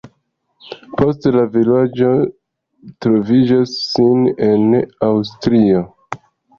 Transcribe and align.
Poste 1.01 1.33
la 1.35 1.43
vilaĝo 1.57 2.09
trovis 3.07 3.57
sin 3.93 4.27
en 4.51 4.79
Aŭstrio. 5.15 5.89